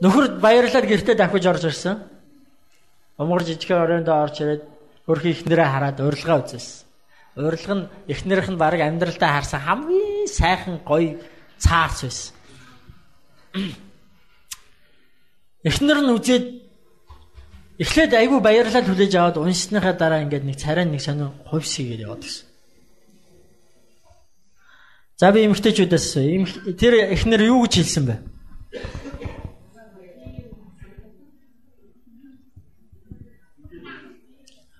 [0.00, 2.00] Нөхөр баярлаад гэртээ дахиж орж ирсэн.
[3.20, 4.62] Умгар жижигхэн оройндоо орж ирээд
[5.04, 6.88] хөрхи ихнэрээ хараад урилга үзсэн.
[7.36, 11.20] Урилга нь ихнэрийнх нь баг амьдралдаа харсан хамгийн сайхан гоё
[11.60, 12.32] цаарч байсан.
[15.68, 16.46] Эхнэр нь үзээд
[17.76, 22.48] эхлээд айгүй баярлаад хүлээж аваад уншсныхаа дараа ингээд нэг царай нэг сонио хувьсгээд яваад гисэн.
[25.20, 26.08] За би эмгтээчүүдээс
[26.80, 28.16] тэр эхнэр юу гэж хэлсэн бэ?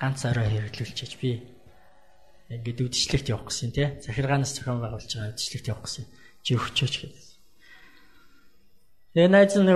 [0.00, 1.30] ганц орой хэрэглүүлчихэж би
[2.50, 3.88] ингээд үдшилтэд явах гэсэн тий.
[4.04, 6.04] Захиргаанаас зохион байгуулж байгаа үдшилтэд явах гэсэн.
[6.46, 7.26] Чи өгчөөч гэдэг.
[9.16, 9.72] Тэгээ найз нь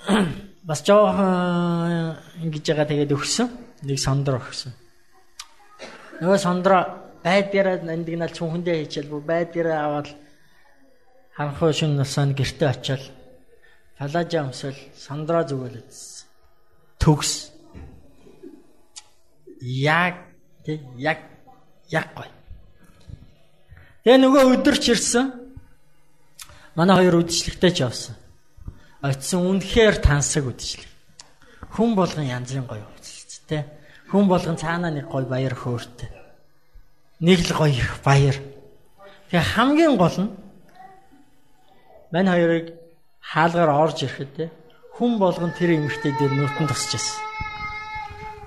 [0.68, 3.48] бас жоохон ингэж байгаа тэгээд өгсөн.
[3.86, 4.72] Нэг сондор өгсөн.
[6.20, 6.78] Нөгөө сондро
[7.24, 10.08] байдгаараа нандинал чүнхэндээ хийчихэл бүр байдгаараа аваад
[11.36, 13.02] ханхуу шин насанд гэрте очиад
[13.96, 16.28] палажа өмсөл сондро зүгэлэжсэн.
[17.00, 17.49] Төгс.
[19.60, 20.14] Яг
[20.64, 21.18] тэг яг
[21.90, 22.28] яг гой.
[24.04, 25.26] Тэгээ нөгөө өдөрч ирсэн.
[26.74, 28.16] Манай хоёр үдшилтэд ч явсан.
[29.04, 30.88] Очсон үнэхээр тансаг үдшилэг.
[31.76, 33.66] Хүн болгон янзын гоё үдшилт те.
[34.08, 36.08] Хүн болгон цаанаа нэг гоё баяр хөөртэй.
[37.20, 38.36] Нэг л гоё их баяр.
[39.28, 40.32] Тэгээ хамгийн гол нь
[42.12, 42.66] мань хоёрыг
[43.20, 44.50] хаалгаар орж ирэхэд
[44.96, 47.18] хүн болгон тэр эмэгтэй дээр нүртэн тусч байсан.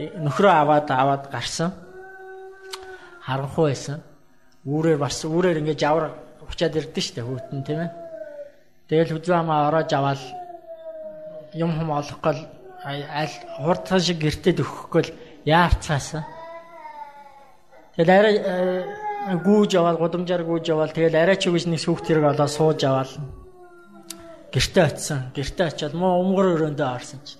[0.00, 1.72] Нөхрөө аваад аваад гарсан.
[3.20, 4.00] Харанхуй байсан.
[4.64, 6.16] Үүрээр бас үүрээр ингээд жавар
[6.48, 7.90] учаад ирдэ штэ хүүтэн тийм ээ.
[8.88, 10.20] Тэгэл хүзүү хамаа ороож аваад
[11.54, 12.34] юм хум олохгүй
[12.84, 15.14] аль хурдхан шиг гэртед өгөхгүй л
[15.44, 16.24] яарцаасан.
[17.96, 22.32] Тэгэл арай э, гүүж аваад гудамжаар гүүж аваад тэгэл арай ч үгүйс нэг сүхт хэрэг
[22.32, 23.10] олоо сууж аваад
[24.52, 25.20] гэртээ очисон.
[25.36, 27.39] Гэртээ очиод муу өмгөр өрөөндөө орсон чи.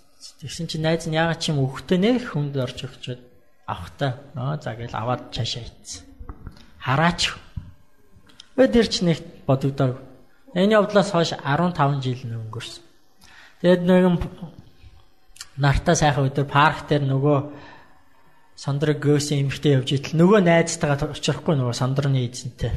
[0.21, 3.21] Тэгсэн чинь найз нь яагаад чим өгөхтэй нэх хүнд орж өгчөөд
[3.65, 6.05] авахтаа нөө за гээл аваад цаашаа ийцсэн.
[6.77, 7.33] Хараач.
[8.53, 9.17] Тэр ч нэг
[9.49, 9.97] бодогдоог.
[10.53, 12.85] Энэ явдлаас хойш 15 жил өнгөрсөн.
[13.65, 14.17] Тэгэд нэгэн
[15.57, 17.37] нартаа сайхан өдөр парк дээр нөгөө
[18.61, 22.73] сандраг гөөсөн эмхтэй явж итэл нөгөө найзтайгаа очихгүй нөгөө сандрны эзэнтэй.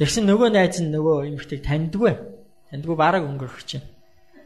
[0.00, 2.12] Тэгсэн нөгөө найз нь нөгөө эмхтэйг таньдгүй.
[2.72, 3.84] Таньдгүй бараг өнгөрөх чинь.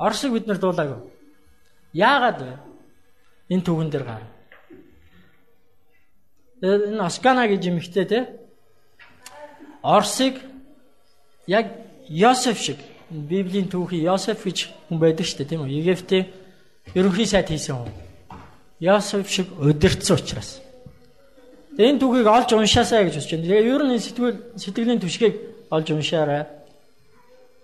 [0.00, 1.00] Оршиг бид нар дуулаагүй.
[1.92, 2.52] Яагаад вэ?
[3.52, 4.22] Энэ түгэн дээр гар.
[6.62, 8.20] Энэ Оскана гэж юмхтэй те.
[9.82, 10.40] Орсыг
[11.46, 11.66] яг
[12.08, 12.78] Йосеф шиг
[13.10, 15.76] Библийн түүхий Йосеф гэж хүн байдаг шүү дээ тийм үү?
[15.84, 16.26] Египтийн
[16.94, 17.92] ерөнхий сайд хийсэн хүн.
[18.80, 20.62] Йосеф шиг удирдсан учраас.
[21.76, 23.44] Энэ түүхийг олж уншаасаа гэж байна.
[23.44, 25.34] Тэгээ ер нь сэтгэл сэтгэлийн түшгийг
[25.68, 26.59] олж уншаарай.